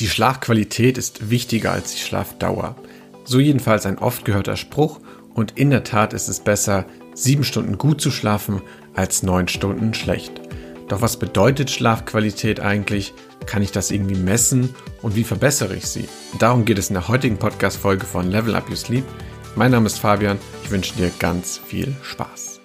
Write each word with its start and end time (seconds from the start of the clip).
Die 0.00 0.08
Schlafqualität 0.08 0.96
ist 0.96 1.28
wichtiger 1.28 1.72
als 1.72 1.92
die 1.92 2.00
Schlafdauer. 2.00 2.74
So 3.24 3.38
jedenfalls 3.38 3.84
ein 3.84 3.98
oft 3.98 4.24
gehörter 4.24 4.56
Spruch 4.56 4.98
und 5.34 5.58
in 5.58 5.68
der 5.68 5.84
Tat 5.84 6.14
ist 6.14 6.28
es 6.28 6.40
besser, 6.40 6.86
sieben 7.12 7.44
Stunden 7.44 7.76
gut 7.76 8.00
zu 8.00 8.10
schlafen 8.10 8.62
als 8.94 9.22
neun 9.22 9.46
Stunden 9.46 9.92
schlecht. 9.92 10.40
Doch 10.88 11.02
was 11.02 11.18
bedeutet 11.18 11.70
Schlafqualität 11.70 12.60
eigentlich? 12.60 13.12
Kann 13.44 13.60
ich 13.60 13.72
das 13.72 13.90
irgendwie 13.90 14.16
messen 14.16 14.74
und 15.02 15.16
wie 15.16 15.24
verbessere 15.24 15.76
ich 15.76 15.84
sie? 15.84 16.08
Darum 16.38 16.64
geht 16.64 16.78
es 16.78 16.88
in 16.88 16.94
der 16.94 17.08
heutigen 17.08 17.36
Podcast-Folge 17.36 18.06
von 18.06 18.30
Level 18.30 18.54
Up 18.54 18.70
Your 18.70 18.76
Sleep. 18.76 19.04
Mein 19.54 19.70
Name 19.70 19.84
ist 19.84 19.98
Fabian, 19.98 20.38
ich 20.64 20.70
wünsche 20.70 20.96
dir 20.96 21.10
ganz 21.18 21.58
viel 21.58 21.94
Spaß. 22.02 22.58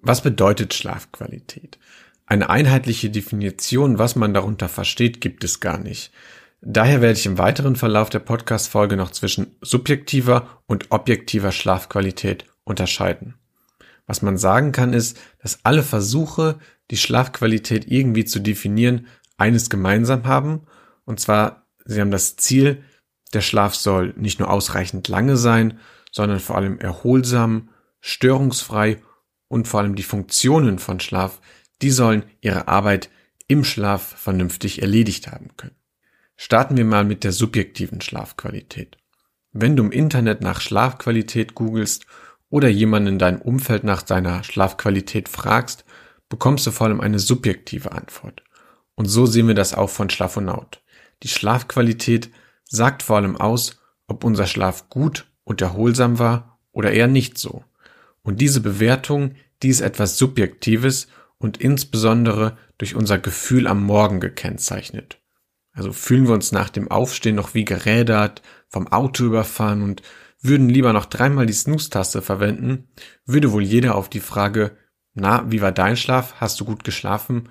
Was 0.00 0.22
bedeutet 0.22 0.72
Schlafqualität? 0.72 1.78
Eine 2.26 2.50
einheitliche 2.50 3.08
Definition, 3.08 3.98
was 4.00 4.16
man 4.16 4.34
darunter 4.34 4.68
versteht, 4.68 5.20
gibt 5.20 5.44
es 5.44 5.60
gar 5.60 5.78
nicht. 5.78 6.10
Daher 6.60 7.00
werde 7.00 7.18
ich 7.18 7.26
im 7.26 7.38
weiteren 7.38 7.76
Verlauf 7.76 8.10
der 8.10 8.18
Podcast-Folge 8.18 8.96
noch 8.96 9.12
zwischen 9.12 9.56
subjektiver 9.60 10.62
und 10.66 10.90
objektiver 10.90 11.52
Schlafqualität 11.52 12.44
unterscheiden. 12.64 13.34
Was 14.08 14.22
man 14.22 14.38
sagen 14.38 14.72
kann 14.72 14.92
ist, 14.92 15.18
dass 15.40 15.60
alle 15.64 15.84
Versuche, 15.84 16.58
die 16.90 16.96
Schlafqualität 16.96 17.88
irgendwie 17.88 18.24
zu 18.24 18.40
definieren, 18.40 19.06
eines 19.36 19.70
gemeinsam 19.70 20.24
haben, 20.24 20.62
und 21.04 21.20
zwar, 21.20 21.66
sie 21.84 22.00
haben 22.00 22.10
das 22.10 22.36
Ziel, 22.36 22.82
der 23.34 23.40
Schlaf 23.40 23.76
soll 23.76 24.14
nicht 24.16 24.40
nur 24.40 24.50
ausreichend 24.50 25.06
lange 25.06 25.36
sein, 25.36 25.78
sondern 26.10 26.40
vor 26.40 26.56
allem 26.56 26.80
erholsam, 26.80 27.68
störungsfrei 28.00 29.00
und 29.46 29.68
vor 29.68 29.80
allem 29.80 29.94
die 29.94 30.02
Funktionen 30.02 30.80
von 30.80 30.98
Schlaf 30.98 31.40
die 31.82 31.90
sollen 31.90 32.24
ihre 32.40 32.68
Arbeit 32.68 33.10
im 33.48 33.64
Schlaf 33.64 34.02
vernünftig 34.02 34.82
erledigt 34.82 35.28
haben 35.28 35.50
können. 35.56 35.76
Starten 36.36 36.76
wir 36.76 36.84
mal 36.84 37.04
mit 37.04 37.24
der 37.24 37.32
subjektiven 37.32 38.00
Schlafqualität. 38.00 38.98
Wenn 39.52 39.76
du 39.76 39.84
im 39.84 39.92
Internet 39.92 40.42
nach 40.42 40.60
Schlafqualität 40.60 41.54
googelst 41.54 42.06
oder 42.50 42.68
jemanden 42.68 43.14
in 43.14 43.18
deinem 43.18 43.40
Umfeld 43.40 43.84
nach 43.84 44.06
seiner 44.06 44.44
Schlafqualität 44.44 45.28
fragst, 45.28 45.84
bekommst 46.28 46.66
du 46.66 46.72
vor 46.72 46.88
allem 46.88 47.00
eine 47.00 47.18
subjektive 47.18 47.92
Antwort. 47.92 48.42
Und 48.94 49.06
so 49.06 49.26
sehen 49.26 49.48
wir 49.48 49.54
das 49.54 49.74
auch 49.74 49.90
von 49.90 50.10
Schlafonaut. 50.10 50.82
Die 51.22 51.28
Schlafqualität 51.28 52.30
sagt 52.64 53.02
vor 53.02 53.16
allem 53.16 53.36
aus, 53.36 53.80
ob 54.06 54.24
unser 54.24 54.46
Schlaf 54.46 54.88
gut 54.90 55.26
und 55.44 55.62
erholsam 55.62 56.18
war 56.18 56.58
oder 56.72 56.92
eher 56.92 57.08
nicht 57.08 57.38
so. 57.38 57.64
Und 58.22 58.40
diese 58.40 58.60
Bewertung, 58.60 59.34
die 59.62 59.68
ist 59.68 59.80
etwas 59.80 60.18
Subjektives 60.18 61.08
und 61.38 61.58
insbesondere 61.58 62.56
durch 62.78 62.94
unser 62.94 63.18
Gefühl 63.18 63.66
am 63.66 63.82
Morgen 63.82 64.20
gekennzeichnet. 64.20 65.20
Also 65.72 65.92
fühlen 65.92 66.26
wir 66.26 66.34
uns 66.34 66.52
nach 66.52 66.70
dem 66.70 66.90
Aufstehen 66.90 67.36
noch 67.36 67.54
wie 67.54 67.64
gerädert, 67.64 68.42
vom 68.68 68.88
Auto 68.88 69.24
überfahren 69.24 69.82
und 69.82 70.02
würden 70.40 70.68
lieber 70.68 70.92
noch 70.92 71.06
dreimal 71.06 71.46
die 71.46 71.52
Snooze-Taste 71.52 72.22
verwenden, 72.22 72.88
würde 73.24 73.52
wohl 73.52 73.62
jeder 73.62 73.94
auf 73.94 74.08
die 74.08 74.20
Frage, 74.20 74.76
na, 75.14 75.50
wie 75.50 75.60
war 75.60 75.72
dein 75.72 75.96
Schlaf? 75.96 76.34
Hast 76.40 76.60
du 76.60 76.64
gut 76.64 76.84
geschlafen? 76.84 77.48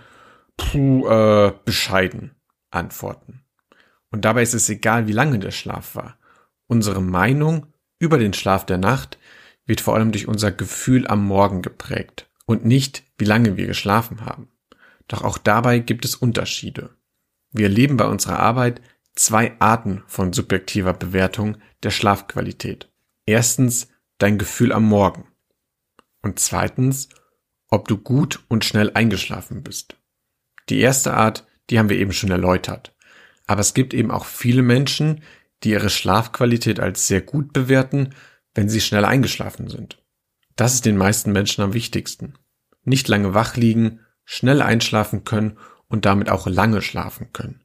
Puh, 0.58 1.08
äh, 1.08 1.54
bescheiden 1.66 2.36
antworten. 2.72 3.44
Und 4.12 4.26
dabei 4.26 4.44
ist 4.44 4.54
es 4.54 4.70
egal, 4.70 5.08
wie 5.08 5.14
lange 5.14 5.40
der 5.40 5.52
Schlaf 5.52 5.96
war. 5.96 6.18
Unsere 6.68 7.02
Meinung 7.02 7.68
über 8.00 8.18
den 8.18 8.34
Schlaf 8.34 8.66
der 8.66 8.78
Nacht 8.78 9.18
wird 9.66 9.82
vor 9.82 9.96
allem 9.96 10.12
durch 10.12 10.28
unser 10.28 10.52
Gefühl 10.52 11.08
am 11.08 11.26
Morgen 11.26 11.62
geprägt 11.62 12.30
und 12.46 12.66
nicht, 12.66 13.04
wie 13.18 13.26
lange 13.26 13.58
wir 13.58 13.68
geschlafen 13.68 14.26
haben. 14.26 14.50
Doch 15.08 15.24
auch 15.24 15.38
dabei 15.38 15.80
gibt 15.80 16.06
es 16.06 16.16
Unterschiede. 16.16 16.96
Wir 17.52 17.68
erleben 17.68 17.98
bei 17.98 18.06
unserer 18.06 18.40
Arbeit 18.40 18.82
zwei 19.16 19.60
Arten 19.60 20.04
von 20.08 20.34
subjektiver 20.34 20.94
Bewertung 20.94 21.58
der 21.84 21.92
Schlafqualität. 21.92 22.92
Erstens 23.26 23.88
dein 24.18 24.38
Gefühl 24.38 24.72
am 24.72 24.84
Morgen. 24.84 25.28
Und 26.22 26.40
zweitens, 26.40 27.10
ob 27.70 27.88
du 27.88 27.98
gut 27.98 28.44
und 28.48 28.66
schnell 28.66 28.92
eingeschlafen 28.94 29.64
bist. 29.64 29.98
Die 30.70 30.80
erste 30.80 31.14
Art, 31.14 31.48
die 31.70 31.80
haben 31.80 31.90
wir 31.90 31.98
eben 31.98 32.14
schon 32.14 32.32
erläutert. 32.32 32.96
Aber 33.48 33.62
es 33.62 33.74
gibt 33.74 33.94
eben 33.94 34.12
auch 34.12 34.26
viele 34.26 34.64
Menschen, 34.64 35.22
die 35.64 35.72
ihre 35.72 35.90
Schlafqualität 35.90 36.80
als 36.80 37.08
sehr 37.08 37.22
gut 37.22 37.54
bewerten, 37.54 38.14
wenn 38.54 38.70
sie 38.70 38.82
schnell 38.82 39.06
eingeschlafen 39.06 39.70
sind. 39.70 40.04
Das 40.56 40.74
ist 40.74 40.86
den 40.86 40.98
meisten 40.98 41.32
Menschen 41.32 41.64
am 41.64 41.74
wichtigsten. 41.74 42.34
Nicht 42.86 43.08
lange 43.08 43.34
wach 43.34 43.58
liegen, 43.58 44.00
schnell 44.24 44.62
einschlafen 44.62 45.24
können 45.24 45.58
und 45.88 46.06
damit 46.06 46.30
auch 46.30 46.48
lange 46.48 46.82
schlafen 46.82 47.34
können. 47.34 47.64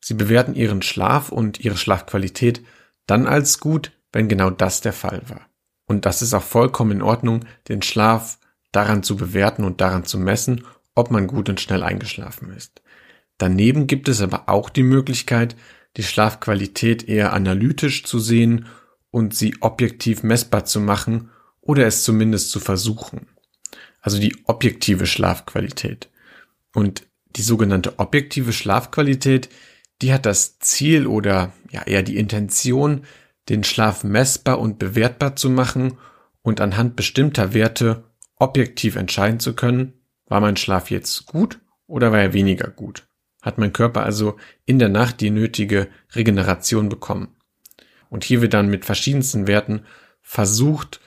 Sie 0.00 0.14
bewerten 0.14 0.54
ihren 0.54 0.82
Schlaf 0.82 1.30
und 1.30 1.60
ihre 1.60 1.76
Schlafqualität 1.76 2.64
dann 3.06 3.26
als 3.26 3.60
gut, 3.60 3.92
wenn 4.12 4.28
genau 4.28 4.50
das 4.50 4.80
der 4.80 4.92
Fall 4.92 5.22
war. 5.28 5.46
Und 5.86 6.06
das 6.06 6.22
ist 6.22 6.34
auch 6.34 6.42
vollkommen 6.42 6.92
in 6.92 7.02
Ordnung, 7.02 7.44
den 7.68 7.82
Schlaf 7.82 8.38
daran 8.72 9.02
zu 9.02 9.16
bewerten 9.16 9.64
und 9.64 9.80
daran 9.80 10.04
zu 10.04 10.18
messen, 10.18 10.64
ob 10.94 11.10
man 11.10 11.26
gut 11.26 11.48
und 11.48 11.60
schnell 11.60 11.82
eingeschlafen 11.82 12.50
ist. 12.50 12.82
Daneben 13.38 13.86
gibt 13.86 14.08
es 14.08 14.20
aber 14.20 14.48
auch 14.48 14.70
die 14.70 14.82
Möglichkeit, 14.82 15.56
die 15.96 16.02
Schlafqualität 16.02 17.08
eher 17.08 17.32
analytisch 17.32 18.04
zu 18.04 18.18
sehen 18.18 18.66
und 19.10 19.34
sie 19.34 19.56
objektiv 19.60 20.22
messbar 20.22 20.64
zu 20.64 20.80
machen 20.80 21.30
oder 21.60 21.86
es 21.86 22.04
zumindest 22.04 22.50
zu 22.50 22.60
versuchen. 22.60 23.26
Also 24.00 24.18
die 24.18 24.36
objektive 24.44 25.06
Schlafqualität. 25.06 26.10
Und 26.74 27.06
die 27.36 27.42
sogenannte 27.42 27.98
objektive 27.98 28.52
Schlafqualität, 28.52 29.48
die 30.02 30.12
hat 30.12 30.26
das 30.26 30.58
Ziel 30.58 31.06
oder 31.06 31.52
ja 31.70 31.82
eher 31.82 32.02
die 32.02 32.16
Intention, 32.16 33.04
den 33.48 33.64
Schlaf 33.64 34.04
messbar 34.04 34.58
und 34.58 34.78
bewertbar 34.78 35.36
zu 35.36 35.50
machen 35.50 35.98
und 36.42 36.60
anhand 36.60 36.96
bestimmter 36.96 37.52
Werte 37.52 38.04
objektiv 38.36 38.96
entscheiden 38.96 39.40
zu 39.40 39.54
können, 39.54 39.92
war 40.26 40.40
mein 40.40 40.56
Schlaf 40.56 40.90
jetzt 40.90 41.26
gut 41.26 41.60
oder 41.86 42.12
war 42.12 42.20
er 42.20 42.32
weniger 42.32 42.68
gut? 42.68 43.06
Hat 43.42 43.58
mein 43.58 43.72
Körper 43.72 44.04
also 44.04 44.36
in 44.64 44.78
der 44.78 44.88
Nacht 44.88 45.20
die 45.20 45.30
nötige 45.30 45.88
Regeneration 46.14 46.88
bekommen? 46.88 47.36
Und 48.08 48.24
hier 48.24 48.40
wird 48.40 48.54
dann 48.54 48.68
mit 48.68 48.84
verschiedensten 48.84 49.46
Werten 49.46 49.82
versucht, 50.22 51.00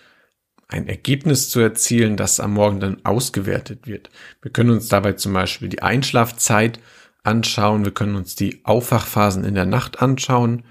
ein 0.67 0.87
Ergebnis 0.87 1.49
zu 1.49 1.59
erzielen, 1.59 2.17
das 2.17 2.39
am 2.39 2.53
Morgen 2.53 2.79
dann 2.79 3.05
ausgewertet 3.05 3.87
wird. 3.87 4.09
Wir 4.41 4.51
können 4.51 4.71
uns 4.71 4.87
dabei 4.87 5.13
zum 5.13 5.33
Beispiel 5.33 5.69
die 5.69 5.81
Einschlafzeit 5.81 6.79
anschauen, 7.23 7.85
wir 7.85 7.93
können 7.93 8.15
uns 8.15 8.35
die 8.35 8.61
Aufwachphasen 8.65 9.43
in 9.43 9.55
der 9.55 9.65
Nacht 9.65 10.01
anschauen, 10.01 10.63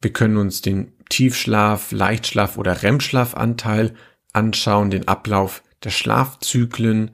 wir 0.00 0.12
können 0.12 0.36
uns 0.36 0.60
den 0.60 0.92
Tiefschlaf, 1.08 1.92
Leichtschlaf 1.92 2.58
oder 2.58 2.82
REM-Schlafanteil 2.82 3.94
anschauen, 4.32 4.90
den 4.90 5.08
Ablauf 5.08 5.62
der 5.84 5.90
Schlafzyklen, 5.90 7.12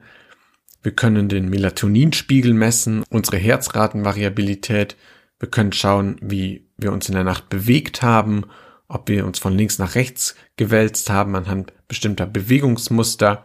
wir 0.81 0.93
können 0.93 1.29
den 1.29 1.49
Melatoninspiegel 1.49 2.53
messen, 2.53 3.03
unsere 3.09 3.37
Herzratenvariabilität, 3.37 4.95
wir 5.39 5.49
können 5.49 5.73
schauen, 5.73 6.17
wie 6.21 6.67
wir 6.77 6.91
uns 6.91 7.07
in 7.07 7.15
der 7.15 7.23
Nacht 7.23 7.49
bewegt 7.49 8.01
haben 8.01 8.45
ob 8.89 9.07
wir 9.07 9.25
uns 9.25 9.39
von 9.39 9.55
links 9.55 9.79
nach 9.79 9.95
rechts 9.95 10.35
gewälzt 10.57 11.09
haben 11.09 11.35
anhand 11.35 11.71
bestimmter 11.87 12.25
Bewegungsmuster. 12.25 13.43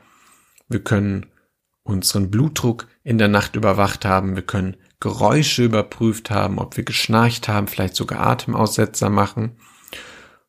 Wir 0.69 0.83
können 0.83 1.27
unseren 1.85 2.31
Blutdruck 2.31 2.89
in 3.05 3.19
der 3.19 3.29
Nacht 3.29 3.55
überwacht 3.55 4.05
haben. 4.05 4.35
Wir 4.35 4.43
können 4.43 4.77
Geräusche 5.01 5.65
überprüft 5.65 6.31
haben, 6.31 6.59
ob 6.59 6.77
wir 6.77 6.85
geschnarcht 6.85 7.47
haben, 7.47 7.69
vielleicht 7.69 7.95
sogar 7.95 8.21
Atemaussetzer 8.27 9.11
machen. 9.11 9.57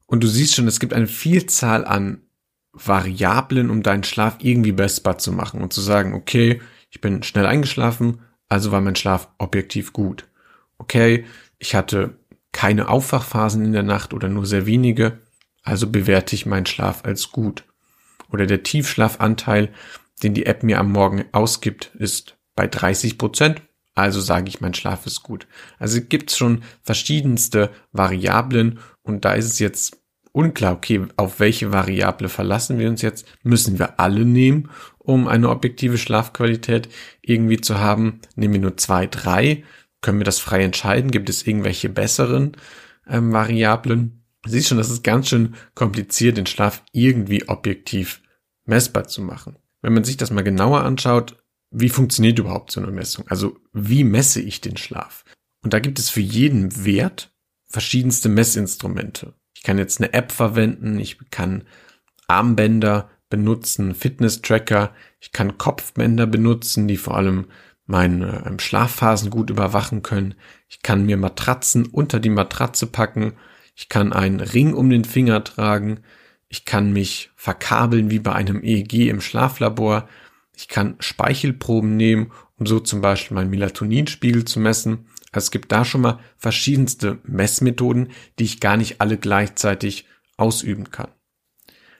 Und 0.07 0.23
du 0.23 0.27
siehst 0.27 0.55
schon, 0.55 0.67
es 0.67 0.79
gibt 0.79 0.93
eine 0.93 1.07
Vielzahl 1.07 1.85
an 1.85 2.21
Variablen, 2.71 3.69
um 3.69 3.83
deinen 3.83 4.03
Schlaf 4.03 4.37
irgendwie 4.39 4.71
messbar 4.71 5.17
zu 5.17 5.31
machen 5.31 5.61
und 5.61 5.73
zu 5.73 5.81
sagen, 5.81 6.13
okay, 6.13 6.61
ich 6.89 7.01
bin 7.01 7.23
schnell 7.23 7.45
eingeschlafen, 7.45 8.21
also 8.47 8.71
war 8.71 8.81
mein 8.81 8.95
Schlaf 8.95 9.29
objektiv 9.37 9.91
gut. 9.91 10.27
Okay, 10.77 11.25
ich 11.57 11.75
hatte 11.75 12.17
keine 12.55 12.87
Aufwachphasen 12.87 13.65
in 13.65 13.73
der 13.73 13.83
Nacht 13.83 14.13
oder 14.13 14.29
nur 14.29 14.45
sehr 14.45 14.65
wenige, 14.65 15.19
also 15.63 15.87
bewerte 15.87 16.35
ich 16.35 16.45
meinen 16.45 16.65
Schlaf 16.65 17.03
als 17.03 17.33
gut. 17.33 17.65
Oder 18.31 18.45
der 18.45 18.63
Tiefschlafanteil, 18.63 19.73
den 20.23 20.33
die 20.33 20.45
App 20.45 20.63
mir 20.63 20.79
am 20.79 20.93
Morgen 20.93 21.25
ausgibt, 21.33 21.91
ist 21.95 22.37
bei 22.55 22.65
30 22.65 23.17
Prozent, 23.17 23.61
also 23.93 24.21
sage 24.21 24.47
ich, 24.47 24.61
mein 24.61 24.73
Schlaf 24.73 25.05
ist 25.05 25.21
gut. 25.21 25.47
Also 25.79 25.99
gibt 25.99 26.31
es 26.31 26.37
schon 26.37 26.63
verschiedenste 26.81 27.71
Variablen 27.91 28.79
und 29.03 29.25
da 29.25 29.33
ist 29.33 29.47
es 29.47 29.59
jetzt 29.59 29.97
unklar, 30.31 30.75
okay, 30.75 31.05
auf 31.17 31.41
welche 31.41 31.73
Variable 31.73 32.29
verlassen 32.29 32.79
wir 32.79 32.87
uns 32.87 33.01
jetzt? 33.01 33.27
Müssen 33.43 33.79
wir 33.79 33.99
alle 33.99 34.23
nehmen, 34.23 34.69
um 34.97 35.27
eine 35.27 35.49
objektive 35.49 35.97
Schlafqualität 35.97 36.87
irgendwie 37.21 37.59
zu 37.59 37.79
haben? 37.79 38.21
Nehmen 38.37 38.53
wir 38.53 38.61
nur 38.61 38.77
zwei, 38.77 39.07
drei? 39.07 39.65
Können 40.05 40.19
wir 40.19 40.25
das 40.25 40.37
frei 40.37 40.63
entscheiden? 40.63 41.09
Gibt 41.09 41.31
es 41.31 41.47
irgendwelche 41.47 41.89
besseren 41.89 42.51
ähm, 43.07 43.33
Variablen? 43.33 44.21
Siehst 44.45 44.67
schon, 44.67 44.77
das 44.77 44.91
ist 44.91 45.03
ganz 45.03 45.29
schön 45.29 45.55
kompliziert, 45.73 46.37
den 46.37 46.45
Schlaf 46.45 46.83
irgendwie 46.91 47.49
objektiv 47.49 48.21
messbar 48.65 49.07
zu 49.07 49.23
machen. 49.23 49.55
Wenn 49.81 49.95
man 49.95 50.03
sich 50.03 50.15
das 50.15 50.29
mal 50.29 50.43
genauer 50.43 50.83
anschaut, 50.83 51.43
wie 51.71 51.89
funktioniert 51.89 52.37
überhaupt 52.37 52.69
so 52.69 52.81
eine 52.81 52.91
Messung? 52.91 53.25
Also 53.29 53.57
wie 53.73 54.03
messe 54.03 54.41
ich 54.41 54.61
den 54.61 54.77
Schlaf? 54.77 55.25
Und 55.63 55.73
da 55.73 55.79
gibt 55.79 55.97
es 55.97 56.11
für 56.11 56.21
jeden 56.21 56.85
Wert 56.85 57.33
verschiedenste 57.65 58.29
Messinstrumente. 58.29 59.33
Ich 59.55 59.63
kann 59.63 59.79
jetzt 59.79 59.99
eine 59.99 60.13
App 60.13 60.31
verwenden, 60.31 60.99
ich 60.99 61.17
kann 61.31 61.63
Armbänder 62.27 63.09
benutzen, 63.31 63.95
Fitness-Tracker, 63.95 64.93
ich 65.19 65.31
kann 65.31 65.57
Kopfbänder 65.57 66.27
benutzen, 66.27 66.87
die 66.87 66.97
vor 66.97 67.17
allem 67.17 67.47
meine 67.85 68.43
ähm, 68.45 68.59
Schlafphasen 68.59 69.29
gut 69.29 69.49
überwachen 69.49 70.01
können. 70.01 70.35
Ich 70.67 70.81
kann 70.81 71.05
mir 71.05 71.17
Matratzen 71.17 71.85
unter 71.85 72.19
die 72.19 72.29
Matratze 72.29 72.87
packen. 72.87 73.33
Ich 73.75 73.89
kann 73.89 74.13
einen 74.13 74.39
Ring 74.39 74.73
um 74.73 74.89
den 74.89 75.05
Finger 75.05 75.43
tragen. 75.43 76.01
Ich 76.47 76.65
kann 76.65 76.93
mich 76.93 77.31
verkabeln 77.35 78.09
wie 78.09 78.19
bei 78.19 78.33
einem 78.33 78.63
EEG 78.63 79.09
im 79.09 79.21
Schlaflabor. 79.21 80.07
Ich 80.55 80.67
kann 80.67 80.95
Speichelproben 80.99 81.97
nehmen, 81.97 82.31
um 82.57 82.65
so 82.65 82.79
zum 82.79 83.01
Beispiel 83.01 83.35
meinen 83.35 83.49
Melatoninspiegel 83.49 84.45
zu 84.45 84.59
messen. 84.59 85.07
Also 85.31 85.47
es 85.47 85.51
gibt 85.51 85.71
da 85.71 85.83
schon 85.83 86.01
mal 86.01 86.19
verschiedenste 86.37 87.19
Messmethoden, 87.23 88.11
die 88.39 88.45
ich 88.45 88.61
gar 88.61 88.77
nicht 88.77 89.01
alle 89.01 89.17
gleichzeitig 89.17 90.05
ausüben 90.37 90.91
kann. 90.91 91.09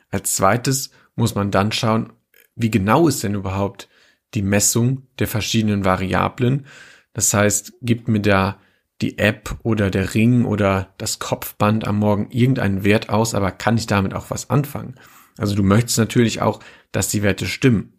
Als 0.10 0.36
zweites 0.36 0.92
muss 1.16 1.36
man 1.36 1.52
dann 1.52 1.72
schauen, 1.74 2.14
wie 2.56 2.72
genau 2.72 3.10
ist 3.10 3.24
denn 3.24 3.36
überhaupt 3.36 3.90
die 4.36 4.42
Messung 4.42 5.04
der 5.20 5.28
verschiedenen 5.28 5.86
Variablen. 5.86 6.66
Das 7.14 7.34
heißt, 7.34 7.74
gibt 7.82 8.08
mir 8.08 8.22
da 8.22 8.60
die 9.02 9.18
App 9.18 9.58
oder 9.64 9.90
der 9.90 10.14
Ring 10.14 10.46
oder 10.46 10.94
das 10.98 11.20
Kopfband 11.20 11.88
am 11.88 12.00
Morgen 12.00 12.30
irgendeinen 12.32 12.84
Wert 12.84 13.10
aus, 13.10 13.34
aber 13.34 13.52
kann 13.52 13.78
ich 13.78 13.88
damit 13.88 14.14
auch 14.14 14.30
was 14.30 14.50
anfangen? 14.50 14.96
Also 15.38 15.56
du 15.56 15.64
möchtest 15.64 15.98
natürlich 15.98 16.42
auch, 16.42 16.62
dass 16.92 17.10
die 17.10 17.24
Werte 17.24 17.46
stimmen. 17.46 17.94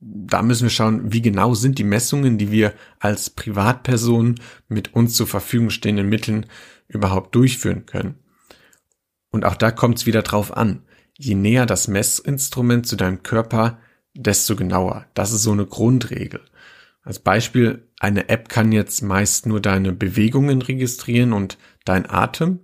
Da 0.00 0.42
müssen 0.42 0.64
wir 0.64 0.70
schauen, 0.70 1.12
wie 1.12 1.22
genau 1.22 1.54
sind 1.54 1.78
die 1.78 1.84
Messungen, 1.84 2.38
die 2.38 2.50
wir 2.50 2.74
als 2.98 3.30
Privatpersonen 3.30 4.40
mit 4.68 4.94
uns 4.94 5.14
zur 5.14 5.28
Verfügung 5.28 5.70
stehenden 5.70 6.08
Mitteln 6.08 6.46
überhaupt 6.88 7.34
durchführen 7.36 7.86
können. 7.86 8.16
Und 9.30 9.44
auch 9.44 9.54
da 9.54 9.70
kommt 9.70 9.98
es 9.98 10.06
wieder 10.06 10.22
drauf 10.22 10.56
an. 10.56 10.82
Je 11.16 11.36
näher 11.36 11.66
das 11.66 11.86
Messinstrument 11.86 12.86
zu 12.86 12.96
deinem 12.96 13.22
Körper, 13.22 13.78
desto 14.14 14.56
genauer. 14.56 15.06
Das 15.14 15.32
ist 15.32 15.42
so 15.42 15.52
eine 15.52 15.66
Grundregel. 15.66 16.40
Als 17.02 17.18
Beispiel, 17.18 17.88
eine 17.98 18.28
App 18.28 18.48
kann 18.48 18.72
jetzt 18.72 19.02
meist 19.02 19.46
nur 19.46 19.60
deine 19.60 19.92
Bewegungen 19.92 20.62
registrieren 20.62 21.32
und 21.32 21.58
dein 21.84 22.08
Atem 22.08 22.60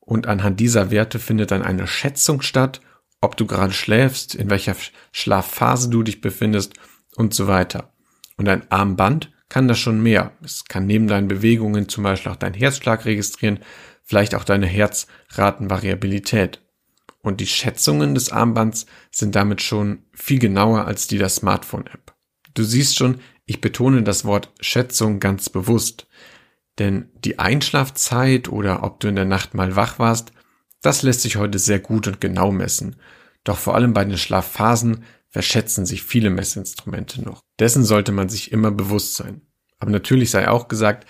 und 0.00 0.26
anhand 0.26 0.60
dieser 0.60 0.90
Werte 0.90 1.18
findet 1.18 1.50
dann 1.50 1.62
eine 1.62 1.86
Schätzung 1.86 2.40
statt, 2.40 2.80
ob 3.20 3.36
du 3.36 3.46
gerade 3.46 3.72
schläfst, 3.72 4.34
in 4.34 4.50
welcher 4.50 4.76
Schlafphase 5.12 5.90
du 5.90 6.02
dich 6.02 6.20
befindest 6.20 6.74
und 7.16 7.34
so 7.34 7.48
weiter. 7.48 7.92
Und 8.36 8.48
ein 8.48 8.70
Armband 8.70 9.32
kann 9.48 9.68
das 9.68 9.78
schon 9.78 10.02
mehr. 10.02 10.32
Es 10.42 10.64
kann 10.64 10.86
neben 10.86 11.08
deinen 11.08 11.28
Bewegungen 11.28 11.88
zum 11.88 12.04
Beispiel 12.04 12.32
auch 12.32 12.36
deinen 12.36 12.54
Herzschlag 12.54 13.04
registrieren, 13.04 13.60
vielleicht 14.02 14.34
auch 14.34 14.44
deine 14.44 14.66
Herzratenvariabilität. 14.66 16.62
Und 17.26 17.40
die 17.40 17.48
Schätzungen 17.48 18.14
des 18.14 18.30
Armbands 18.30 18.86
sind 19.10 19.34
damit 19.34 19.60
schon 19.60 20.04
viel 20.12 20.38
genauer 20.38 20.84
als 20.84 21.08
die 21.08 21.18
der 21.18 21.28
Smartphone-App. 21.28 22.14
Du 22.54 22.62
siehst 22.62 22.94
schon, 22.94 23.18
ich 23.46 23.60
betone 23.60 24.04
das 24.04 24.24
Wort 24.24 24.52
Schätzung 24.60 25.18
ganz 25.18 25.50
bewusst. 25.50 26.06
Denn 26.78 27.08
die 27.24 27.40
Einschlafzeit 27.40 28.48
oder 28.48 28.84
ob 28.84 29.00
du 29.00 29.08
in 29.08 29.16
der 29.16 29.24
Nacht 29.24 29.54
mal 29.54 29.74
wach 29.74 29.98
warst, 29.98 30.30
das 30.82 31.02
lässt 31.02 31.22
sich 31.22 31.34
heute 31.34 31.58
sehr 31.58 31.80
gut 31.80 32.06
und 32.06 32.20
genau 32.20 32.52
messen. 32.52 32.94
Doch 33.42 33.58
vor 33.58 33.74
allem 33.74 33.92
bei 33.92 34.04
den 34.04 34.18
Schlafphasen 34.18 35.02
verschätzen 35.28 35.84
sich 35.84 36.04
viele 36.04 36.30
Messinstrumente 36.30 37.22
noch. 37.22 37.40
Dessen 37.58 37.82
sollte 37.82 38.12
man 38.12 38.28
sich 38.28 38.52
immer 38.52 38.70
bewusst 38.70 39.16
sein. 39.16 39.40
Aber 39.80 39.90
natürlich 39.90 40.30
sei 40.30 40.48
auch 40.48 40.68
gesagt, 40.68 41.08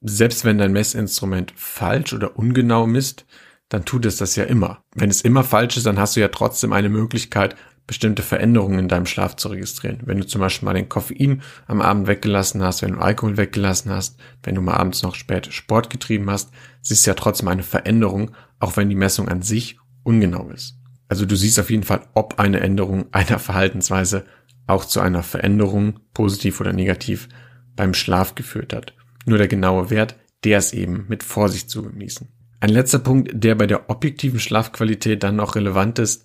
selbst 0.00 0.46
wenn 0.46 0.56
dein 0.56 0.72
Messinstrument 0.72 1.52
falsch 1.54 2.14
oder 2.14 2.38
ungenau 2.38 2.86
misst, 2.86 3.26
dann 3.68 3.84
tut 3.84 4.06
es 4.06 4.16
das 4.16 4.36
ja 4.36 4.44
immer. 4.44 4.82
Wenn 4.94 5.10
es 5.10 5.22
immer 5.22 5.44
falsch 5.44 5.76
ist, 5.76 5.86
dann 5.86 5.98
hast 5.98 6.16
du 6.16 6.20
ja 6.20 6.28
trotzdem 6.28 6.72
eine 6.72 6.88
Möglichkeit, 6.88 7.56
bestimmte 7.86 8.22
Veränderungen 8.22 8.78
in 8.78 8.88
deinem 8.88 9.06
Schlaf 9.06 9.36
zu 9.36 9.48
registrieren. 9.48 10.00
Wenn 10.04 10.18
du 10.18 10.26
zum 10.26 10.40
Beispiel 10.40 10.66
mal 10.66 10.74
den 10.74 10.88
Koffein 10.88 11.42
am 11.66 11.82
Abend 11.82 12.06
weggelassen 12.06 12.62
hast, 12.62 12.82
wenn 12.82 12.92
du 12.92 13.00
Alkohol 13.00 13.36
weggelassen 13.36 13.90
hast, 13.90 14.18
wenn 14.42 14.54
du 14.54 14.62
mal 14.62 14.74
abends 14.74 15.02
noch 15.02 15.14
spät 15.14 15.52
Sport 15.52 15.90
getrieben 15.90 16.30
hast, 16.30 16.50
siehst 16.80 17.06
du 17.06 17.10
ja 17.10 17.14
trotzdem 17.14 17.48
eine 17.48 17.62
Veränderung, 17.62 18.30
auch 18.58 18.76
wenn 18.76 18.88
die 18.88 18.94
Messung 18.94 19.28
an 19.28 19.42
sich 19.42 19.78
ungenau 20.02 20.48
ist. 20.50 20.78
Also 21.08 21.26
du 21.26 21.36
siehst 21.36 21.60
auf 21.60 21.70
jeden 21.70 21.82
Fall, 21.82 22.06
ob 22.14 22.38
eine 22.38 22.60
Änderung 22.60 23.06
einer 23.12 23.38
Verhaltensweise 23.38 24.24
auch 24.66 24.86
zu 24.86 25.00
einer 25.00 25.22
Veränderung, 25.22 26.00
positiv 26.14 26.60
oder 26.60 26.72
negativ, 26.72 27.28
beim 27.76 27.92
Schlaf 27.92 28.34
geführt 28.34 28.72
hat. 28.72 28.94
Nur 29.26 29.36
der 29.36 29.48
genaue 29.48 29.90
Wert, 29.90 30.16
der 30.44 30.58
ist 30.58 30.72
eben 30.72 31.04
mit 31.08 31.22
Vorsicht 31.22 31.68
zu 31.68 31.82
genießen. 31.82 32.28
Ein 32.64 32.70
letzter 32.70 32.98
Punkt, 32.98 33.30
der 33.34 33.56
bei 33.56 33.66
der 33.66 33.90
objektiven 33.90 34.40
Schlafqualität 34.40 35.22
dann 35.22 35.36
noch 35.36 35.54
relevant 35.54 35.98
ist, 35.98 36.24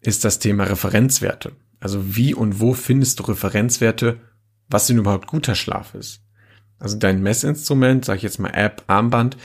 ist 0.00 0.24
das 0.24 0.38
Thema 0.38 0.64
Referenzwerte. 0.64 1.52
Also 1.78 2.16
wie 2.16 2.32
und 2.32 2.58
wo 2.58 2.72
findest 2.72 3.18
du 3.18 3.24
Referenzwerte, 3.24 4.18
was 4.70 4.86
denn 4.86 4.96
überhaupt 4.96 5.26
guter 5.26 5.54
Schlaf 5.54 5.94
ist? 5.94 6.22
Also 6.78 6.96
dein 6.96 7.22
Messinstrument, 7.22 8.06
sag 8.06 8.16
ich 8.16 8.22
jetzt 8.22 8.38
mal 8.38 8.54
App, 8.54 8.84
Armband, 8.86 9.36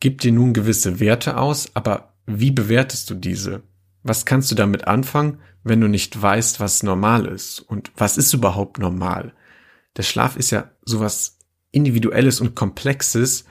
gibt 0.00 0.22
dir 0.22 0.32
nun 0.32 0.54
gewisse 0.54 0.98
Werte 0.98 1.36
aus, 1.36 1.70
aber 1.74 2.14
wie 2.24 2.52
bewertest 2.52 3.10
du 3.10 3.14
diese? 3.14 3.62
Was 4.02 4.24
kannst 4.24 4.50
du 4.50 4.54
damit 4.54 4.86
anfangen, 4.86 5.40
wenn 5.62 5.82
du 5.82 5.88
nicht 5.88 6.22
weißt, 6.22 6.58
was 6.58 6.82
normal 6.82 7.26
ist? 7.26 7.60
Und 7.60 7.92
was 7.98 8.16
ist 8.16 8.32
überhaupt 8.32 8.78
normal? 8.78 9.34
Der 9.98 10.04
Schlaf 10.04 10.36
ist 10.36 10.52
ja 10.52 10.70
sowas 10.86 11.36
Individuelles 11.70 12.40
und 12.40 12.54
Komplexes 12.54 13.44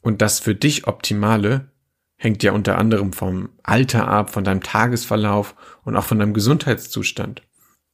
und 0.00 0.22
das 0.22 0.40
für 0.40 0.54
dich 0.54 0.86
Optimale 0.86 1.70
hängt 2.16 2.42
ja 2.42 2.52
unter 2.52 2.78
anderem 2.78 3.12
vom 3.12 3.50
Alter 3.62 4.08
ab, 4.08 4.30
von 4.30 4.44
deinem 4.44 4.62
Tagesverlauf 4.62 5.54
und 5.84 5.96
auch 5.96 6.04
von 6.04 6.18
deinem 6.18 6.34
Gesundheitszustand. 6.34 7.42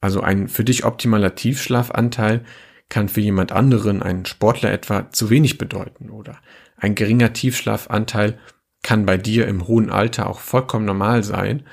Also 0.01 0.21
ein 0.21 0.47
für 0.47 0.63
dich 0.63 0.83
optimaler 0.83 1.35
Tiefschlafanteil 1.35 2.43
kann 2.89 3.09
für 3.09 3.21
jemand 3.21 3.51
anderen, 3.51 4.03
einen 4.03 4.25
Sportler 4.25 4.71
etwa, 4.71 5.09
zu 5.11 5.29
wenig 5.29 5.57
bedeuten 5.57 6.09
oder 6.09 6.37
ein 6.77 6.95
geringer 6.95 7.33
Tiefschlafanteil 7.33 8.37
kann 8.83 9.05
bei 9.05 9.17
dir 9.17 9.47
im 9.47 9.67
hohen 9.67 9.89
Alter 9.89 10.29
auch 10.29 10.39
vollkommen 10.39 10.85
normal 10.85 11.23
sein, 11.23 11.63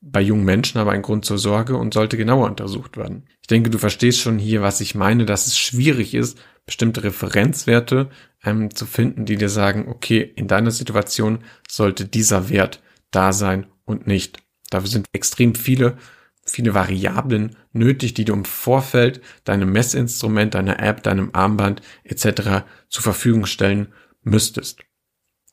bei 0.00 0.20
jungen 0.20 0.44
Menschen 0.44 0.78
aber 0.78 0.92
ein 0.92 1.02
Grund 1.02 1.24
zur 1.24 1.38
Sorge 1.38 1.76
und 1.76 1.94
sollte 1.94 2.16
genauer 2.16 2.46
untersucht 2.46 2.96
werden. 2.96 3.26
Ich 3.40 3.48
denke, 3.48 3.70
du 3.70 3.78
verstehst 3.78 4.20
schon 4.20 4.38
hier, 4.38 4.62
was 4.62 4.80
ich 4.80 4.94
meine, 4.94 5.24
dass 5.24 5.46
es 5.46 5.58
schwierig 5.58 6.14
ist, 6.14 6.38
bestimmte 6.66 7.04
Referenzwerte 7.04 8.10
ähm, 8.42 8.74
zu 8.74 8.86
finden, 8.86 9.26
die 9.26 9.36
dir 9.36 9.48
sagen, 9.48 9.88
okay, 9.88 10.20
in 10.36 10.48
deiner 10.48 10.70
Situation 10.70 11.40
sollte 11.68 12.06
dieser 12.06 12.48
Wert 12.48 12.82
da 13.10 13.32
sein 13.32 13.66
und 13.84 14.06
nicht. 14.06 14.42
Dafür 14.70 14.88
sind 14.88 15.06
extrem 15.12 15.54
viele, 15.54 15.98
viele 16.46 16.74
Variablen 16.74 17.56
nötig, 17.72 18.14
die 18.14 18.24
du 18.24 18.32
im 18.32 18.44
Vorfeld 18.44 19.20
deinem 19.44 19.72
Messinstrument, 19.72 20.54
deiner 20.54 20.80
App, 20.80 21.02
deinem 21.02 21.30
Armband 21.32 21.82
etc. 22.02 22.64
zur 22.88 23.02
Verfügung 23.02 23.46
stellen 23.46 23.92
müsstest. 24.22 24.80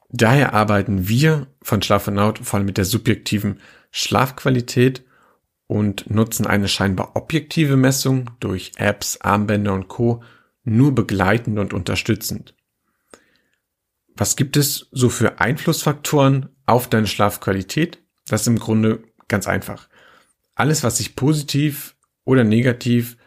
Daher 0.09 0.53
arbeiten 0.53 1.07
wir 1.07 1.47
von 1.61 1.81
Schlaf 1.81 2.07
und 2.07 2.15
Naut 2.15 2.39
vor 2.39 2.57
allem 2.57 2.65
mit 2.65 2.77
der 2.77 2.85
subjektiven 2.85 3.59
Schlafqualität 3.91 5.03
und 5.67 6.09
nutzen 6.09 6.45
eine 6.45 6.67
scheinbar 6.67 7.15
objektive 7.15 7.77
Messung 7.77 8.29
durch 8.41 8.73
Apps, 8.75 9.21
Armbänder 9.21 9.73
und 9.73 9.87
Co 9.87 10.21
nur 10.63 10.93
begleitend 10.93 11.59
und 11.59 11.73
unterstützend. 11.73 12.55
Was 14.15 14.35
gibt 14.35 14.57
es 14.57 14.87
so 14.91 15.09
für 15.09 15.39
Einflussfaktoren 15.39 16.49
auf 16.65 16.89
deine 16.89 17.07
Schlafqualität? 17.07 18.03
Das 18.27 18.41
ist 18.41 18.47
im 18.47 18.59
Grunde 18.59 19.03
ganz 19.27 19.47
einfach. 19.47 19.89
Alles, 20.55 20.83
was 20.83 20.97
sich 20.97 21.15
positiv 21.15 21.95
oder 22.23 22.43
negativ 22.43 23.17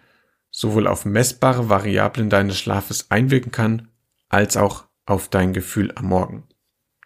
sowohl 0.50 0.86
auf 0.86 1.04
messbare 1.04 1.68
Variablen 1.68 2.30
deines 2.30 2.58
Schlafes 2.58 3.10
einwirken 3.10 3.50
kann, 3.50 3.88
als 4.28 4.56
auch 4.56 4.84
auf 5.04 5.28
dein 5.28 5.52
Gefühl 5.52 5.92
am 5.96 6.06
Morgen. 6.06 6.44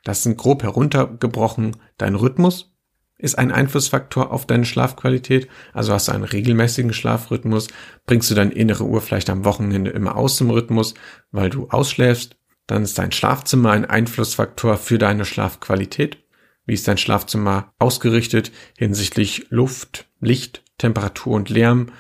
Das 0.05 0.23
sind 0.23 0.37
grob 0.37 0.63
heruntergebrochen 0.63 1.77
dein 1.97 2.15
Rhythmus, 2.15 2.75
ist 3.19 3.37
ein 3.37 3.51
Einflussfaktor 3.51 4.31
auf 4.33 4.47
deine 4.47 4.65
Schlafqualität. 4.65 5.49
Also 5.73 5.93
hast 5.93 6.09
du 6.09 6.13
einen 6.13 6.25
regelmäßigen 6.25 6.93
Schlafrhythmus, 6.93 7.69
bringst 8.07 8.31
du 8.31 8.35
deine 8.35 8.53
innere 8.53 8.85
Uhr 8.85 9.01
vielleicht 9.01 9.29
am 9.29 9.45
Wochenende 9.45 9.91
immer 9.91 10.17
aus 10.17 10.39
dem 10.39 10.51
Rhythmus, 10.51 10.95
weil 11.33 11.51
du 11.51 11.69
ausschläfst. 11.69 12.37
Dann 12.69 12.85
ist 12.85 12.99
dein 12.99 13.13
Schlafzimmer 13.13 13.73
ein 13.73 13.87
Einflussfaktor 13.87 14.77
für 14.77 14.99
deine 14.99 15.25
Schlafqualität. 15.25 16.19
Wie 16.65 16.75
ist 16.75 16.87
dein 16.87 16.99
Schlafzimmer 16.99 17.73
ausgerichtet 17.79 18.53
hinsichtlich 18.77 19.47
Luft, 19.49 20.07
Licht, 20.21 20.63
Temperatur 20.77 21.35
und 21.35 21.49
Lärm? 21.49 21.93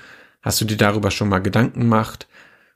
Hast 0.42 0.60
du 0.60 0.66
dir 0.66 0.76
darüber 0.76 1.10
schon 1.10 1.28
mal 1.28 1.40
Gedanken 1.40 1.80
gemacht? 1.80 2.28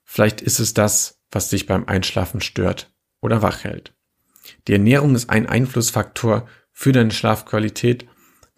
Vielleicht 0.04 0.40
ist 0.40 0.58
es 0.58 0.74
das, 0.74 1.20
was 1.30 1.48
dich 1.48 1.66
beim 1.66 1.84
Einschlafen 1.86 2.40
stört 2.40 2.92
oder 3.20 3.42
wach 3.42 3.62
hält. 3.62 3.94
Die 4.66 4.72
Ernährung 4.72 5.14
ist 5.14 5.30
ein 5.30 5.46
Einflussfaktor 5.46 6.48
für 6.72 6.92
deine 6.92 7.12
Schlafqualität 7.12 8.06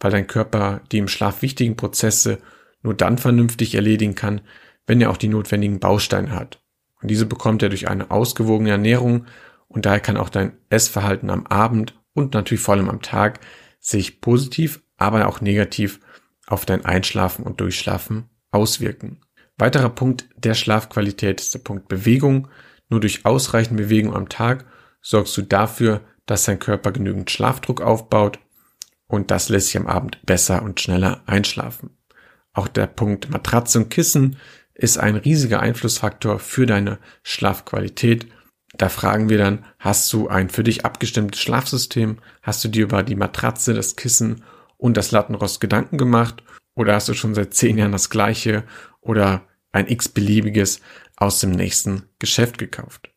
weil 0.04 0.10
dein 0.10 0.26
Körper 0.26 0.82
die 0.92 0.98
im 0.98 1.08
Schlaf 1.08 1.40
wichtigen 1.40 1.76
Prozesse 1.76 2.36
nur 2.82 2.92
dann 2.92 3.16
vernünftig 3.16 3.74
erledigen 3.74 4.14
kann, 4.14 4.42
wenn 4.86 5.00
er 5.00 5.08
auch 5.10 5.16
die 5.16 5.28
notwendigen 5.28 5.80
Bausteine 5.80 6.32
hat. 6.32 6.62
Und 7.00 7.10
diese 7.10 7.24
bekommt 7.24 7.62
er 7.62 7.70
durch 7.70 7.88
eine 7.88 8.10
ausgewogene 8.10 8.68
Ernährung 8.68 9.24
und 9.66 9.86
daher 9.86 10.00
kann 10.00 10.18
auch 10.18 10.28
dein 10.28 10.58
Essverhalten 10.68 11.30
am 11.30 11.46
Abend 11.46 11.98
und 12.12 12.34
natürlich 12.34 12.62
vor 12.62 12.74
allem 12.74 12.90
am 12.90 13.00
Tag 13.00 13.40
sich 13.80 14.20
positiv, 14.20 14.82
aber 14.98 15.26
auch 15.26 15.40
negativ 15.40 16.00
auf 16.46 16.66
dein 16.66 16.84
Einschlafen 16.84 17.42
und 17.42 17.62
Durchschlafen 17.62 18.28
auswirken. 18.50 19.22
Weiterer 19.56 19.88
Punkt 19.88 20.28
der 20.36 20.52
Schlafqualität 20.52 21.40
ist 21.40 21.54
der 21.54 21.60
Punkt 21.60 21.88
Bewegung. 21.88 22.48
Nur 22.90 23.00
durch 23.00 23.24
ausreichend 23.24 23.78
Bewegung 23.78 24.14
am 24.14 24.28
Tag 24.28 24.66
sorgst 25.00 25.34
du 25.38 25.40
dafür, 25.40 26.02
dass 26.26 26.44
dein 26.44 26.58
Körper 26.58 26.92
genügend 26.92 27.30
Schlafdruck 27.30 27.80
aufbaut 27.80 28.38
und 29.06 29.30
das 29.30 29.48
lässt 29.48 29.68
sich 29.68 29.76
am 29.76 29.86
Abend 29.86 30.18
besser 30.24 30.62
und 30.62 30.80
schneller 30.80 31.22
einschlafen. 31.26 31.96
Auch 32.52 32.68
der 32.68 32.86
Punkt 32.86 33.30
Matratze 33.30 33.78
und 33.78 33.90
Kissen 33.90 34.36
ist 34.74 34.98
ein 34.98 35.16
riesiger 35.16 35.60
Einflussfaktor 35.60 36.38
für 36.38 36.66
deine 36.66 36.98
Schlafqualität. 37.22 38.26
Da 38.76 38.88
fragen 38.88 39.28
wir 39.28 39.38
dann, 39.38 39.64
hast 39.78 40.12
du 40.12 40.28
ein 40.28 40.50
für 40.50 40.64
dich 40.64 40.84
abgestimmtes 40.84 41.40
Schlafsystem? 41.40 42.18
Hast 42.42 42.64
du 42.64 42.68
dir 42.68 42.84
über 42.84 43.02
die 43.02 43.14
Matratze, 43.14 43.74
das 43.74 43.96
Kissen 43.96 44.42
und 44.76 44.96
das 44.96 45.12
Lattenrost 45.12 45.60
Gedanken 45.60 45.98
gemacht? 45.98 46.42
Oder 46.74 46.94
hast 46.94 47.08
du 47.08 47.14
schon 47.14 47.34
seit 47.34 47.54
zehn 47.54 47.78
Jahren 47.78 47.92
das 47.92 48.10
gleiche 48.10 48.64
oder 49.00 49.46
ein 49.70 49.88
x-beliebiges 49.88 50.80
aus 51.16 51.38
dem 51.38 51.52
nächsten 51.52 52.08
Geschäft 52.18 52.58
gekauft? 52.58 53.10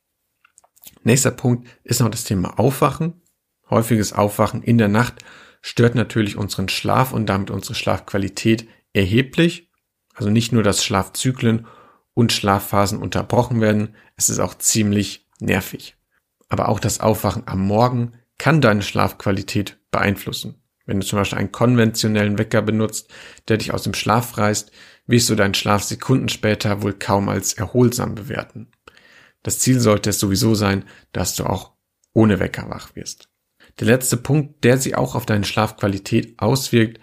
Nächster 1.03 1.32
Punkt 1.32 1.67
ist 1.84 2.01
noch 2.01 2.10
das 2.10 2.24
Thema 2.24 2.60
Aufwachen. 2.60 3.22
Häufiges 3.70 4.13
Aufwachen 4.13 4.62
in 4.62 4.77
der 4.77 4.88
Nacht 4.89 5.24
stört 5.61 5.95
natürlich 5.95 6.37
unseren 6.37 6.69
Schlaf 6.69 7.11
und 7.13 7.27
damit 7.27 7.51
unsere 7.51 7.75
Schlafqualität 7.75 8.67
erheblich. 8.93 9.69
Also 10.13 10.29
nicht 10.29 10.51
nur, 10.51 10.63
dass 10.63 10.83
Schlafzyklen 10.83 11.67
und 12.13 12.31
Schlafphasen 12.31 12.99
unterbrochen 12.99 13.61
werden, 13.61 13.95
es 14.15 14.29
ist 14.29 14.39
auch 14.39 14.55
ziemlich 14.55 15.27
nervig. 15.39 15.95
Aber 16.49 16.69
auch 16.69 16.79
das 16.79 16.99
Aufwachen 16.99 17.43
am 17.45 17.59
Morgen 17.59 18.13
kann 18.37 18.61
deine 18.61 18.81
Schlafqualität 18.81 19.77
beeinflussen. 19.91 20.61
Wenn 20.85 20.99
du 20.99 21.05
zum 21.05 21.19
Beispiel 21.19 21.37
einen 21.37 21.51
konventionellen 21.51 22.37
Wecker 22.37 22.61
benutzt, 22.61 23.13
der 23.47 23.57
dich 23.57 23.73
aus 23.73 23.83
dem 23.83 23.93
Schlaf 23.93 24.37
reißt, 24.37 24.71
wirst 25.05 25.29
du 25.29 25.35
deinen 25.35 25.53
Schlaf 25.53 25.83
Sekunden 25.83 26.29
später 26.29 26.81
wohl 26.81 26.93
kaum 26.93 27.29
als 27.29 27.53
erholsam 27.53 28.15
bewerten. 28.15 28.71
Das 29.43 29.59
Ziel 29.59 29.79
sollte 29.79 30.09
es 30.09 30.19
sowieso 30.19 30.55
sein, 30.55 30.85
dass 31.11 31.35
du 31.35 31.45
auch 31.45 31.73
ohne 32.13 32.39
Wecker 32.39 32.69
wach 32.69 32.95
wirst. 32.95 33.26
Der 33.79 33.88
letzte 33.88 34.17
Punkt, 34.17 34.63
der 34.63 34.77
sich 34.77 34.96
auch 34.96 35.15
auf 35.15 35.25
deine 35.25 35.46
Schlafqualität 35.46 36.39
auswirkt, 36.39 37.00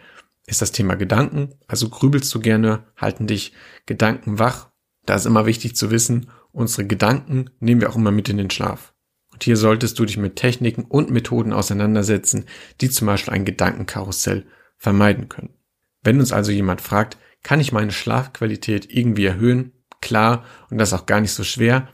ist 0.46 0.60
das 0.60 0.72
Thema 0.72 0.94
Gedanken. 0.96 1.54
Also 1.68 1.88
grübelst 1.88 2.34
du 2.34 2.40
gerne, 2.40 2.84
halten 2.96 3.26
dich 3.26 3.52
Gedanken 3.86 4.38
wach. 4.38 4.70
Da 5.06 5.14
ist 5.14 5.26
immer 5.26 5.46
wichtig 5.46 5.76
zu 5.76 5.90
wissen, 5.90 6.30
unsere 6.52 6.86
Gedanken 6.86 7.50
nehmen 7.60 7.80
wir 7.80 7.90
auch 7.90 7.96
immer 7.96 8.10
mit 8.10 8.28
in 8.28 8.38
den 8.38 8.50
Schlaf. 8.50 8.94
Und 9.32 9.44
hier 9.44 9.56
solltest 9.56 9.98
du 9.98 10.04
dich 10.04 10.16
mit 10.16 10.36
Techniken 10.36 10.84
und 10.84 11.10
Methoden 11.10 11.52
auseinandersetzen, 11.52 12.44
die 12.80 12.90
zum 12.90 13.06
Beispiel 13.06 13.34
ein 13.34 13.44
Gedankenkarussell 13.44 14.46
vermeiden 14.78 15.28
können. 15.28 15.54
Wenn 16.02 16.20
uns 16.20 16.32
also 16.32 16.52
jemand 16.52 16.80
fragt, 16.80 17.18
kann 17.42 17.60
ich 17.60 17.72
meine 17.72 17.92
Schlafqualität 17.92 18.88
irgendwie 18.90 19.26
erhöhen? 19.26 19.72
Klar, 20.00 20.44
und 20.70 20.78
das 20.78 20.92
auch 20.92 21.06
gar 21.06 21.20
nicht 21.20 21.32
so 21.32 21.44
schwer. 21.44 21.88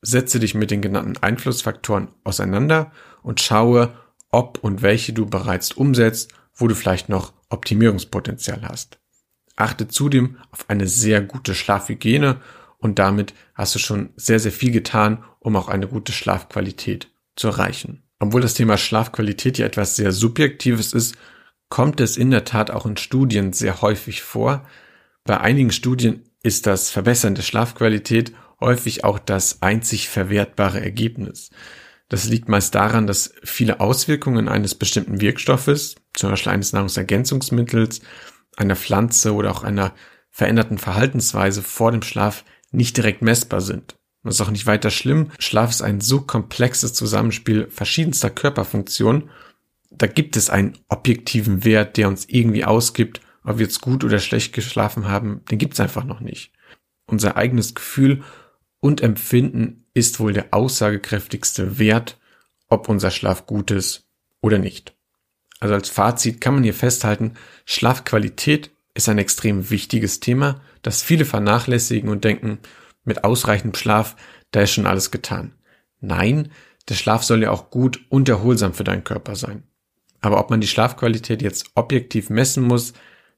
Setze 0.00 0.40
dich 0.40 0.54
mit 0.54 0.70
den 0.70 0.82
genannten 0.82 1.22
Einflussfaktoren 1.22 2.08
auseinander 2.24 2.90
und 3.22 3.40
schaue, 3.40 3.94
ob 4.32 4.58
und 4.58 4.82
welche 4.82 5.12
du 5.12 5.26
bereits 5.26 5.70
umsetzt, 5.70 6.32
wo 6.54 6.66
du 6.66 6.74
vielleicht 6.74 7.08
noch 7.08 7.32
Optimierungspotenzial 7.48 8.62
hast. 8.62 8.98
Achte 9.54 9.86
zudem 9.86 10.38
auf 10.50 10.68
eine 10.68 10.88
sehr 10.88 11.20
gute 11.20 11.54
Schlafhygiene 11.54 12.40
und 12.78 12.98
damit 12.98 13.34
hast 13.54 13.74
du 13.74 13.78
schon 13.78 14.10
sehr, 14.16 14.40
sehr 14.40 14.52
viel 14.52 14.72
getan, 14.72 15.22
um 15.38 15.54
auch 15.54 15.68
eine 15.68 15.86
gute 15.86 16.12
Schlafqualität 16.12 17.08
zu 17.36 17.48
erreichen. 17.48 18.02
Obwohl 18.18 18.40
das 18.40 18.54
Thema 18.54 18.76
Schlafqualität 18.78 19.58
ja 19.58 19.66
etwas 19.66 19.96
sehr 19.96 20.12
Subjektives 20.12 20.92
ist, 20.92 21.16
kommt 21.68 22.00
es 22.00 22.16
in 22.16 22.30
der 22.30 22.44
Tat 22.44 22.70
auch 22.70 22.86
in 22.86 22.96
Studien 22.96 23.52
sehr 23.52 23.82
häufig 23.82 24.22
vor. 24.22 24.66
Bei 25.24 25.40
einigen 25.40 25.72
Studien 25.72 26.22
ist 26.42 26.66
das 26.66 26.90
Verbessern 26.90 27.34
der 27.34 27.42
Schlafqualität 27.42 28.32
häufig 28.60 29.04
auch 29.04 29.18
das 29.18 29.62
einzig 29.62 30.08
verwertbare 30.08 30.80
Ergebnis. 30.80 31.50
Das 32.12 32.28
liegt 32.28 32.46
meist 32.46 32.74
daran, 32.74 33.06
dass 33.06 33.32
viele 33.42 33.80
Auswirkungen 33.80 34.46
eines 34.46 34.74
bestimmten 34.74 35.22
Wirkstoffes, 35.22 35.94
zum 36.12 36.28
Beispiel 36.28 36.52
eines 36.52 36.74
Nahrungsergänzungsmittels, 36.74 38.02
einer 38.54 38.76
Pflanze 38.76 39.32
oder 39.32 39.50
auch 39.50 39.64
einer 39.64 39.94
veränderten 40.28 40.76
Verhaltensweise 40.76 41.62
vor 41.62 41.90
dem 41.90 42.02
Schlaf 42.02 42.44
nicht 42.70 42.98
direkt 42.98 43.22
messbar 43.22 43.62
sind. 43.62 43.96
Das 44.24 44.34
ist 44.34 44.40
auch 44.42 44.50
nicht 44.50 44.66
weiter 44.66 44.90
schlimm. 44.90 45.30
Schlaf 45.38 45.70
ist 45.70 45.80
ein 45.80 46.02
so 46.02 46.20
komplexes 46.20 46.92
Zusammenspiel 46.92 47.68
verschiedenster 47.70 48.28
Körperfunktionen. 48.28 49.30
Da 49.90 50.06
gibt 50.06 50.36
es 50.36 50.50
einen 50.50 50.76
objektiven 50.90 51.64
Wert, 51.64 51.96
der 51.96 52.08
uns 52.08 52.26
irgendwie 52.28 52.66
ausgibt, 52.66 53.22
ob 53.42 53.56
wir 53.56 53.64
jetzt 53.64 53.80
gut 53.80 54.04
oder 54.04 54.18
schlecht 54.18 54.52
geschlafen 54.52 55.08
haben. 55.08 55.46
Den 55.50 55.56
gibt 55.56 55.72
es 55.72 55.80
einfach 55.80 56.04
noch 56.04 56.20
nicht. 56.20 56.52
Unser 57.06 57.38
eigenes 57.38 57.74
Gefühl 57.74 58.22
und 58.80 59.00
Empfinden 59.00 59.81
ist 59.94 60.20
wohl 60.20 60.32
der 60.32 60.52
aussagekräftigste 60.52 61.78
Wert, 61.78 62.18
ob 62.68 62.88
unser 62.88 63.10
Schlaf 63.10 63.46
gut 63.46 63.70
ist 63.70 64.06
oder 64.40 64.58
nicht. 64.58 64.94
Also 65.60 65.74
als 65.74 65.88
Fazit 65.88 66.40
kann 66.40 66.54
man 66.54 66.64
hier 66.64 66.74
festhalten, 66.74 67.34
Schlafqualität 67.64 68.70
ist 68.94 69.08
ein 69.08 69.18
extrem 69.18 69.70
wichtiges 69.70 70.20
Thema, 70.20 70.60
das 70.82 71.02
viele 71.02 71.24
vernachlässigen 71.24 72.10
und 72.10 72.24
denken, 72.24 72.58
mit 73.04 73.24
ausreichendem 73.24 73.78
Schlaf, 73.78 74.16
da 74.50 74.62
ist 74.62 74.72
schon 74.72 74.86
alles 74.86 75.10
getan. 75.10 75.52
Nein, 76.00 76.50
der 76.88 76.94
Schlaf 76.94 77.22
soll 77.22 77.42
ja 77.42 77.50
auch 77.50 77.70
gut 77.70 78.00
und 78.08 78.28
erholsam 78.28 78.74
für 78.74 78.84
deinen 78.84 79.04
Körper 79.04 79.36
sein. 79.36 79.62
Aber 80.20 80.38
ob 80.38 80.50
man 80.50 80.60
die 80.60 80.68
Schlafqualität 80.68 81.42
jetzt 81.42 81.70
objektiv 81.74 82.30
messen 82.30 82.64
muss, 82.64 82.92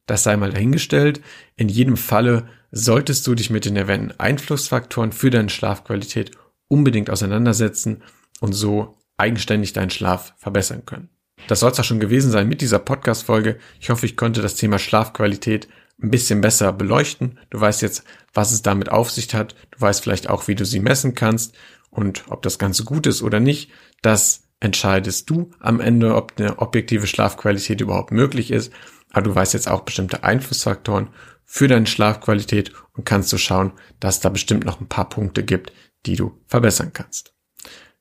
das 0.06 0.22
sei 0.22 0.36
mal 0.36 0.50
dahingestellt. 0.50 1.20
In 1.56 1.68
jedem 1.68 1.96
Falle 1.96 2.48
solltest 2.70 3.26
du 3.26 3.34
dich 3.34 3.50
mit 3.50 3.64
den 3.64 3.76
erwähnten 3.76 4.12
Einflussfaktoren 4.18 5.12
für 5.12 5.30
deine 5.30 5.48
Schlafqualität 5.48 6.32
unbedingt 6.68 7.10
auseinandersetzen 7.10 8.02
und 8.40 8.52
so 8.52 8.98
eigenständig 9.16 9.72
deinen 9.72 9.90
Schlaf 9.90 10.34
verbessern 10.38 10.84
können. 10.86 11.08
Das 11.48 11.60
soll 11.60 11.70
es 11.70 11.80
auch 11.80 11.84
schon 11.84 12.00
gewesen 12.00 12.30
sein 12.30 12.48
mit 12.48 12.60
dieser 12.60 12.78
Podcast-Folge. 12.78 13.58
Ich 13.80 13.90
hoffe, 13.90 14.06
ich 14.06 14.16
konnte 14.16 14.42
das 14.42 14.54
Thema 14.54 14.78
Schlafqualität 14.78 15.68
ein 16.02 16.10
bisschen 16.10 16.40
besser 16.40 16.72
beleuchten. 16.72 17.38
Du 17.50 17.60
weißt 17.60 17.82
jetzt, 17.82 18.04
was 18.32 18.52
es 18.52 18.62
damit 18.62 18.90
auf 18.90 19.10
sich 19.10 19.32
hat. 19.34 19.54
Du 19.70 19.80
weißt 19.80 20.02
vielleicht 20.02 20.28
auch, 20.28 20.48
wie 20.48 20.54
du 20.54 20.64
sie 20.64 20.80
messen 20.80 21.14
kannst 21.14 21.54
und 21.90 22.24
ob 22.28 22.42
das 22.42 22.58
Ganze 22.58 22.84
gut 22.84 23.06
ist 23.06 23.22
oder 23.22 23.40
nicht. 23.40 23.70
Das 24.02 24.42
entscheidest 24.60 25.28
du 25.30 25.50
am 25.60 25.80
Ende, 25.80 26.14
ob 26.14 26.32
eine 26.38 26.58
objektive 26.58 27.06
Schlafqualität 27.06 27.80
überhaupt 27.80 28.10
möglich 28.10 28.50
ist. 28.50 28.72
Aber 29.12 29.22
du 29.22 29.34
weißt 29.34 29.54
jetzt 29.54 29.68
auch 29.68 29.82
bestimmte 29.82 30.24
Einflussfaktoren 30.24 31.10
für 31.44 31.68
deine 31.68 31.86
Schlafqualität 31.86 32.72
und 32.96 33.04
kannst 33.04 33.32
du 33.32 33.38
schauen, 33.38 33.72
dass 34.00 34.20
da 34.20 34.28
bestimmt 34.30 34.64
noch 34.64 34.80
ein 34.80 34.88
paar 34.88 35.08
Punkte 35.08 35.44
gibt, 35.44 35.72
die 36.06 36.16
du 36.16 36.40
verbessern 36.46 36.92
kannst. 36.92 37.34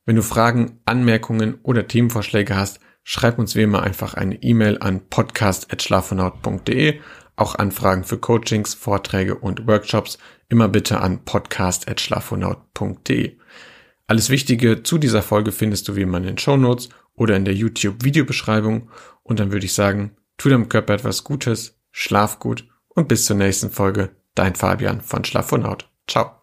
Wenn 0.05 0.15
du 0.15 0.21
Fragen, 0.21 0.79
Anmerkungen 0.85 1.55
oder 1.63 1.87
Themenvorschläge 1.87 2.55
hast, 2.55 2.79
schreib 3.03 3.39
uns 3.39 3.55
wie 3.55 3.63
immer 3.63 3.81
einfach 3.83 4.13
eine 4.15 4.41
E-Mail 4.41 4.77
an 4.79 5.07
podcast.schlafonaut.de. 5.09 6.99
Auch 7.35 7.55
Anfragen 7.55 8.03
für 8.03 8.19
Coachings, 8.19 8.75
Vorträge 8.75 9.35
und 9.35 9.67
Workshops 9.67 10.17
immer 10.49 10.67
bitte 10.67 10.99
an 10.99 11.25
podcast.schlafonaut.de. 11.25 13.37
Alles 14.07 14.29
Wichtige 14.29 14.83
zu 14.83 14.97
dieser 14.97 15.21
Folge 15.21 15.51
findest 15.51 15.87
du 15.87 15.95
wie 15.95 16.01
immer 16.01 16.17
in 16.17 16.25
den 16.25 16.37
Show 16.37 16.57
Notes 16.57 16.89
oder 17.15 17.35
in 17.35 17.45
der 17.45 17.55
YouTube-Videobeschreibung. 17.55 18.89
Und 19.23 19.39
dann 19.39 19.51
würde 19.51 19.65
ich 19.65 19.73
sagen, 19.73 20.17
tu 20.37 20.49
deinem 20.49 20.69
Körper 20.69 20.95
etwas 20.95 21.23
Gutes, 21.23 21.79
schlaf 21.91 22.39
gut 22.39 22.67
und 22.89 23.07
bis 23.07 23.25
zur 23.25 23.37
nächsten 23.37 23.71
Folge. 23.71 24.15
Dein 24.35 24.55
Fabian 24.55 25.01
von 25.01 25.23
Schlafonaut. 25.23 25.89
Ciao. 26.07 26.42